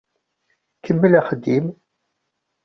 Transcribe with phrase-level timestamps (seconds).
[0.85, 1.65] Kemmel axeddim!